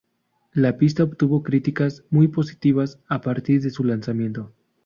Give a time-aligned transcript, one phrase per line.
[0.53, 4.51] La pista obtuvo críticas muy positivas a partir de su lanzamiento.